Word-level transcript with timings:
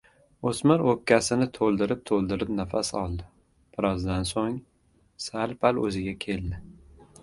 Oʻsmir 0.51 0.83
oʻpkasini 0.93 1.47
toʻldirib-toʻldirib 1.57 2.55
nafas 2.61 2.91
oldi, 3.03 3.29
bir 3.77 3.91
ozdan 3.93 4.29
soʻng 4.35 4.61
sal-pal 5.29 5.87
oʻziga 5.89 6.21
keldi. 6.29 6.67